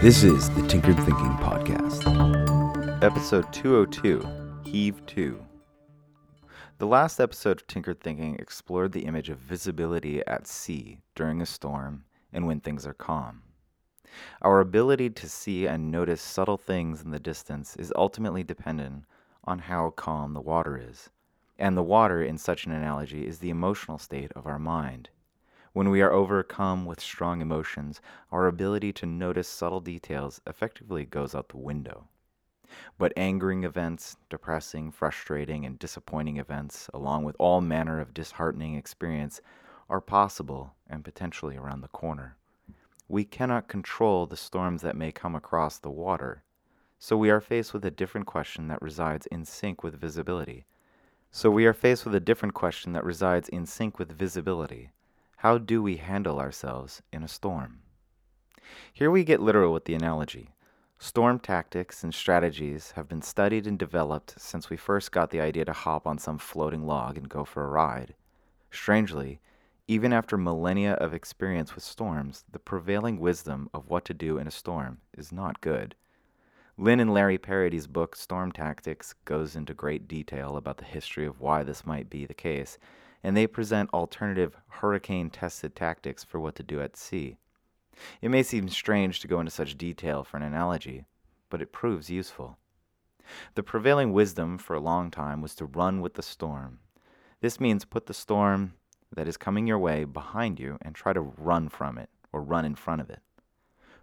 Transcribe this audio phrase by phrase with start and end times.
[0.00, 2.04] This is the Tinkered Thinking Podcast.
[3.02, 4.24] Episode 202
[4.64, 5.44] Heave To.
[6.78, 11.46] The last episode of Tinkered Thinking explored the image of visibility at sea during a
[11.46, 13.42] storm and when things are calm.
[14.40, 19.04] Our ability to see and notice subtle things in the distance is ultimately dependent
[19.42, 21.10] on how calm the water is.
[21.58, 25.08] And the water, in such an analogy, is the emotional state of our mind.
[25.72, 28.00] When we are overcome with strong emotions,
[28.32, 32.08] our ability to notice subtle details effectively goes out the window.
[32.98, 39.40] But angering events, depressing, frustrating, and disappointing events, along with all manner of disheartening experience,
[39.88, 42.36] are possible and potentially around the corner.
[43.08, 46.44] We cannot control the storms that may come across the water,
[46.98, 50.66] so we are faced with a different question that resides in sync with visibility.
[51.30, 54.90] So we are faced with a different question that resides in sync with visibility.
[55.42, 57.78] How do we handle ourselves in a storm?
[58.92, 60.48] Here we get literal with the analogy.
[60.98, 65.64] Storm tactics and strategies have been studied and developed since we first got the idea
[65.66, 68.16] to hop on some floating log and go for a ride.
[68.72, 69.38] Strangely,
[69.86, 74.48] even after millennia of experience with storms, the prevailing wisdom of what to do in
[74.48, 75.94] a storm is not good.
[76.76, 81.40] Lin and Larry Pardey's book Storm Tactics goes into great detail about the history of
[81.40, 82.76] why this might be the case,
[83.22, 87.36] and they present alternative hurricane tested tactics for what to do at sea.
[88.22, 91.04] It may seem strange to go into such detail for an analogy,
[91.50, 92.58] but it proves useful.
[93.54, 96.78] The prevailing wisdom for a long time was to run with the storm.
[97.40, 98.74] This means put the storm
[99.14, 102.64] that is coming your way behind you and try to run from it or run
[102.64, 103.20] in front of it.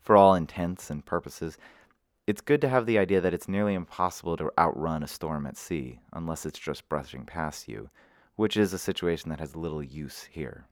[0.00, 1.58] For all intents and purposes,
[2.26, 5.56] it's good to have the idea that it's nearly impossible to outrun a storm at
[5.56, 7.90] sea unless it's just brushing past you,
[8.40, 10.64] which is a situation that has little use here.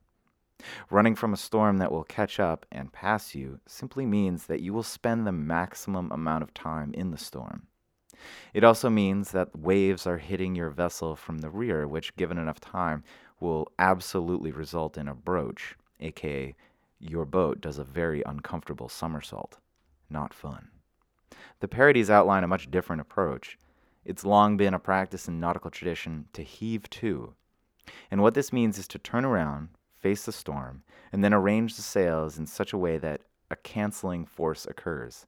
[0.88, 4.72] Running from a storm that will catch up and pass you simply means that you
[4.72, 7.66] will spend the maximum amount of time in the storm.
[8.54, 12.58] It also means that waves are hitting your vessel from the rear, which, given enough
[12.58, 13.04] time,
[13.38, 16.54] will absolutely result in a broach, aka
[16.98, 19.58] your boat does a very uncomfortable somersault.
[20.08, 20.68] Not fun.
[21.60, 23.58] The Pardeys outline a much different approach.
[24.06, 27.34] It's long been a practice in nautical tradition to heave to.
[28.10, 30.82] And what this means is to turn around, face the storm,
[31.12, 35.26] and then arrange the sails in such a way that a canceling force occurs.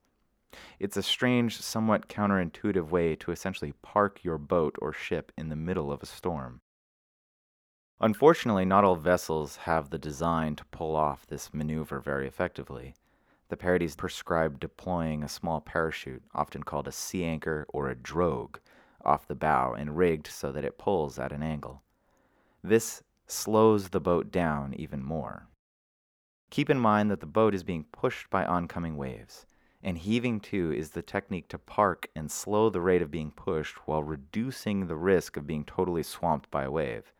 [0.78, 5.56] It's a strange, somewhat counterintuitive way to essentially park your boat or ship in the
[5.56, 6.60] middle of a storm.
[8.00, 12.94] Unfortunately, not all vessels have the design to pull off this maneuver very effectively.
[13.48, 18.58] The Pardeys prescribe deploying a small parachute, often called a sea anchor or a drogue,
[19.04, 21.82] off the bow and rigged so that it pulls at an angle.
[22.62, 25.46] This slows the boat down even more.
[26.50, 29.46] Keep in mind that the boat is being pushed by oncoming waves,
[29.82, 33.76] and heaving to is the technique to park and slow the rate of being pushed
[33.86, 37.12] while reducing the risk of being totally swamped by a wave.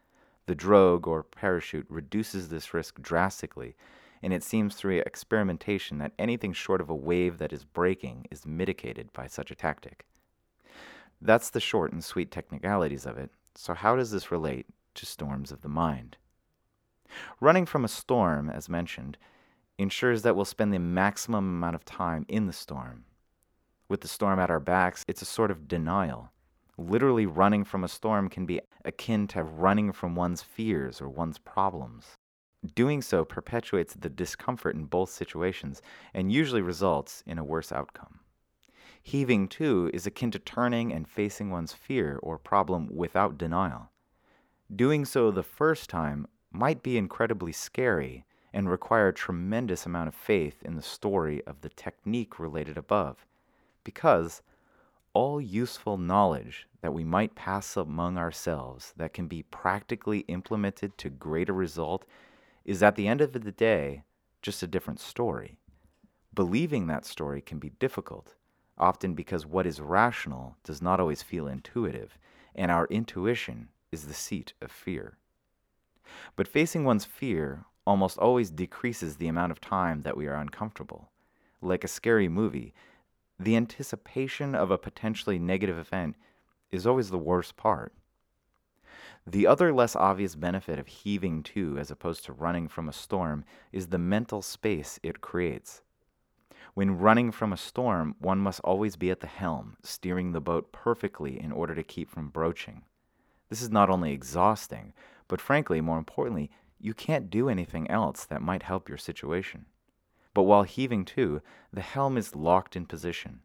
[0.47, 3.77] The drogue or parachute reduces this risk drastically
[4.23, 8.47] and it seems through experimentation that anything short of a wave that is breaking is
[8.47, 10.05] mitigated by such a tactic.
[11.21, 14.67] That's the short and sweet technicalities of it, so how does this relate
[15.01, 16.17] to storms of the mind?
[17.41, 19.17] Running from a storm, as mentioned,
[19.79, 23.05] ensures that we'll spend the maximum amount of time in the storm.
[23.89, 26.31] With the storm at our backs, it's a sort of denial.
[26.77, 31.39] Literally running from a storm can be akin to running from one's fears or one's
[31.39, 32.17] problems.
[32.75, 35.81] Doing so perpetuates the discomfort in both situations
[36.13, 38.21] and usually results in a worse outcome.
[39.03, 43.91] Heaving to, is akin to turning and facing one's fear or problem without denial.
[44.75, 50.15] Doing so the first time might be incredibly scary and require a tremendous amount of
[50.15, 53.27] faith in the story of the technique related above,
[53.83, 54.43] because
[55.13, 61.11] all useful knowledge that we might pass among ourselves that can be practically implemented to
[61.11, 62.05] greater result
[62.65, 64.05] is at the end of the day
[64.41, 65.59] just a different story.
[66.33, 68.37] Believing that story can be difficult,
[68.79, 72.17] often because what is rational does not always feel intuitive,
[72.55, 75.17] and our intuition is the seat of fear.
[76.37, 81.11] But facing one's fear almost always decreases the amount of time that we are uncomfortable.
[81.61, 82.75] Like a scary movie,
[83.39, 86.17] the anticipation of a potentially negative event
[86.71, 87.93] is always the worst part.
[89.27, 93.45] The other less obvious benefit of heaving to as opposed to running from a storm
[93.73, 95.83] is the mental space it creates.
[96.75, 100.73] When running from a storm, one must always be at the helm, steering the boat
[100.73, 102.83] perfectly in order to keep from broaching.
[103.51, 104.95] This is not only exhausting,
[105.29, 109.67] but frankly, more importantly, you can't do anything else that might help your situation.
[110.33, 111.43] But while heaving to,
[111.73, 113.41] the helm is locked in position,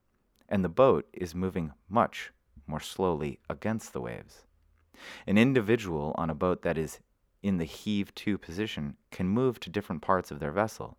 [0.48, 2.32] and the boat is moving much
[2.68, 4.46] more slowly against the waves.
[5.28, 7.00] An individual on a boat that is
[7.42, 10.98] in the heave to position can move to different parts of their vessel.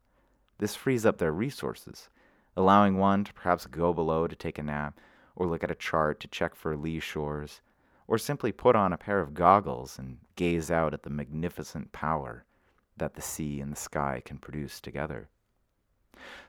[0.59, 2.09] This frees up their resources,
[2.56, 4.99] allowing one to perhaps go below to take a nap,
[5.35, 7.61] or look at a chart to check for lee shores,
[8.08, 12.44] or simply put on a pair of goggles and gaze out at the magnificent power
[12.97, 15.29] that the sea and the sky can produce together.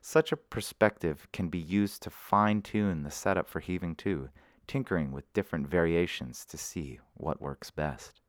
[0.02, 4.30] Such a perspective can be used to fine tune the setup for heaving to,
[4.66, 8.22] tinkering with different variations to see what works best.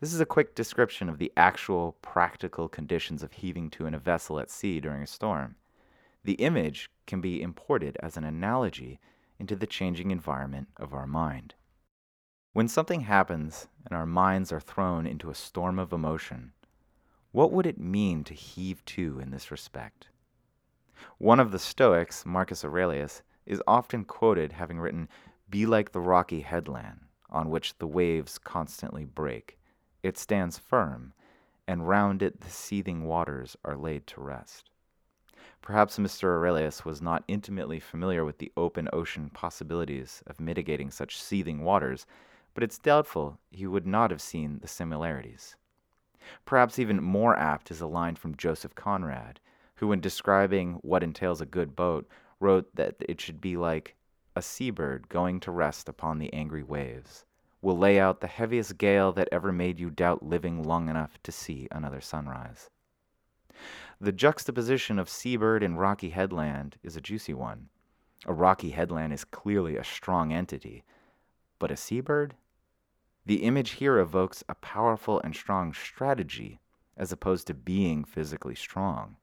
[0.00, 3.98] This is a quick description of the actual practical conditions of heaving to in a
[3.98, 5.56] vessel at sea during a storm.
[6.24, 9.00] The image can be imported as an analogy
[9.38, 11.54] into the changing environment of our mind.
[12.56, 16.54] When something happens and our minds are thrown into a storm of emotion,
[17.30, 20.08] what would it mean to heave to in this respect?
[21.18, 25.06] One of the Stoics, Marcus Aurelius, is often quoted having written,
[25.50, 29.58] Be like the rocky headland on which the waves constantly break.
[30.02, 31.12] It stands firm,
[31.68, 34.70] and round it the seething waters are laid to rest.
[35.60, 36.24] Perhaps Mr.
[36.24, 42.06] Aurelius was not intimately familiar with the open ocean possibilities of mitigating such seething waters,
[42.56, 45.56] but it's doubtful he would not have seen the similarities.
[46.46, 49.40] Perhaps even more apt is a line from Joseph Conrad,
[49.74, 52.08] who, in describing what entails a good boat,
[52.40, 53.94] wrote that it should be like
[54.34, 57.26] a seabird going to rest upon the angry waves,
[57.60, 61.30] will lay out the heaviest gale that ever made you doubt living long enough to
[61.30, 62.70] see another sunrise.
[64.00, 67.68] The juxtaposition of seabird and rocky headland is a juicy one.
[68.24, 70.84] A rocky headland is clearly a strong entity,
[71.58, 72.34] but a seabird?
[73.26, 76.60] The image here evokes a powerful and strong strategy
[76.96, 79.16] as opposed to being physically strong.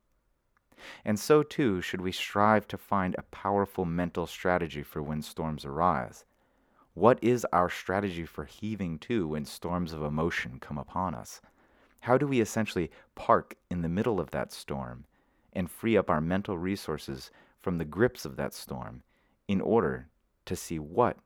[1.05, 5.63] And so too should we strive to find a powerful mental strategy for when storms
[5.63, 6.25] arise.
[6.93, 11.41] What is our strategy for heaving to when storms of emotion come upon us?
[12.01, 15.05] How do we essentially park in the middle of that storm
[15.53, 19.03] and free up our mental resources from the grips of that storm
[19.47, 20.09] in order
[20.45, 21.17] to see what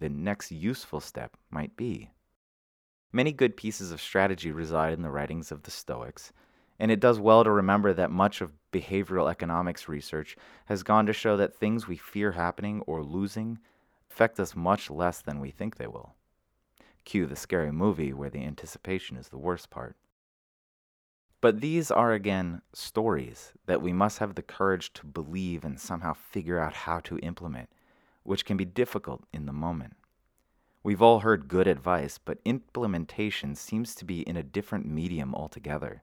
[0.00, 2.10] the next useful step might be.
[3.12, 6.32] Many good pieces of strategy reside in the writings of the Stoics,
[6.78, 10.36] and it does well to remember that much of behavioral economics research
[10.66, 13.58] has gone to show that things we fear happening or losing
[14.10, 16.14] affect us much less than we think they will.
[17.04, 19.96] Cue the scary movie where the anticipation is the worst part.
[21.40, 26.12] But these are again stories that we must have the courage to believe and somehow
[26.12, 27.70] figure out how to implement
[28.22, 29.96] which can be difficult in the moment.
[30.82, 36.02] We've all heard good advice, but implementation seems to be in a different medium altogether.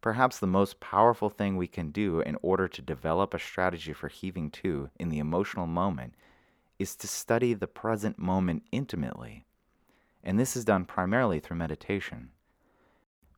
[0.00, 4.08] Perhaps the most powerful thing we can do in order to develop a strategy for
[4.08, 6.14] heaving to in the emotional moment
[6.78, 9.44] is to study the present moment intimately.
[10.22, 12.30] And this is done primarily through meditation.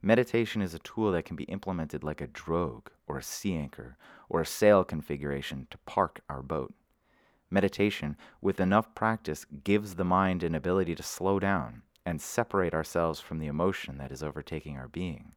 [0.00, 3.96] Meditation is a tool that can be implemented like a drogue or a sea anchor
[4.29, 6.73] or a sail configuration to park our boat.
[7.50, 13.20] Meditation, with enough practice, gives the mind an ability to slow down and separate ourselves
[13.20, 15.32] from the emotion that is overtaking our being.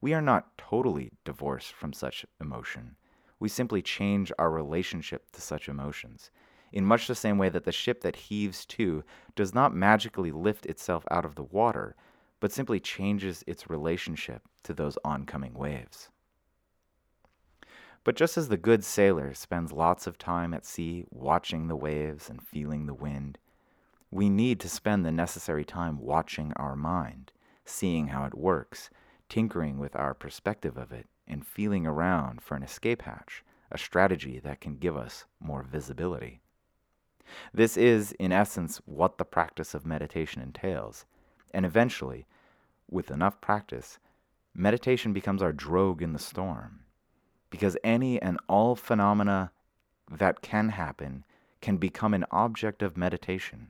[0.00, 2.96] We are not totally divorced from such emotion.
[3.38, 6.30] We simply change our relationship to such emotions,
[6.72, 10.66] in much the same way that the ship that heaves to does not magically lift
[10.66, 11.94] itself out of the water,
[12.40, 16.10] but simply changes its relationship to those oncoming waves.
[18.04, 22.28] But just as the good sailor spends lots of time at sea watching the waves
[22.28, 23.38] and feeling the wind,
[24.10, 27.30] we need to spend the necessary time watching our mind,
[27.64, 28.90] seeing how it works,
[29.28, 34.40] tinkering with our perspective of it, and feeling around for an escape hatch, a strategy
[34.40, 36.40] that can give us more visibility.
[37.54, 41.06] This is, in essence, what the practice of meditation entails,
[41.54, 42.26] and eventually,
[42.90, 44.00] with enough practice,
[44.54, 46.81] meditation becomes our drogue in the storm
[47.52, 49.52] because any and all phenomena
[50.10, 51.22] that can happen
[51.60, 53.68] can become an object of meditation.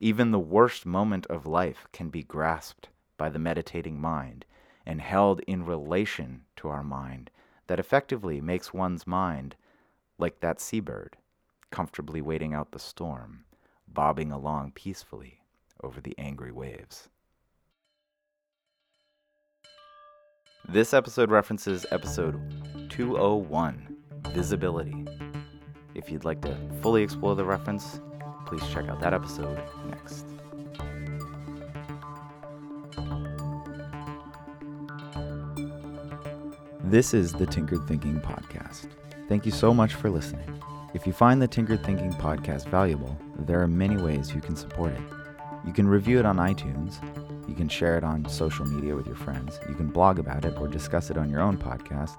[0.00, 2.88] Even the worst moment of life can be grasped
[3.18, 4.46] by the meditating mind
[4.86, 7.30] and held in relation to our mind
[7.66, 9.56] that effectively makes one's mind
[10.18, 11.18] like that seabird,
[11.70, 13.44] comfortably waiting out the storm,
[13.86, 15.42] bobbing along peacefully
[15.82, 17.10] over the angry waves.
[20.66, 22.40] This episode references episode
[22.92, 23.96] 201
[24.34, 25.06] Visibility.
[25.94, 28.00] If you'd like to fully explore the reference,
[28.44, 29.58] please check out that episode
[29.88, 30.26] next.
[36.84, 38.88] This is the Tinkered Thinking Podcast.
[39.26, 40.62] Thank you so much for listening.
[40.92, 44.92] If you find the Tinkered Thinking Podcast valuable, there are many ways you can support
[44.92, 45.00] it.
[45.66, 46.98] You can review it on iTunes,
[47.48, 50.58] you can share it on social media with your friends, you can blog about it
[50.58, 52.18] or discuss it on your own podcast,